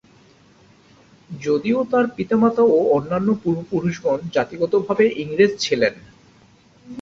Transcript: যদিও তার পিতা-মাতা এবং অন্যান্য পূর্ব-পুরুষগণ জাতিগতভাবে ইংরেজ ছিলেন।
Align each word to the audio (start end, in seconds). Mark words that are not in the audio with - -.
যদিও 1.29 1.79
তার 1.83 2.05
পিতা-মাতা 2.15 2.61
এবং 2.65 2.81
অন্যান্য 2.91 3.29
পূর্ব-পুরুষগণ 3.41 4.19
জাতিগতভাবে 4.35 5.05
ইংরেজ 5.23 5.51
ছিলেন। 5.59 5.93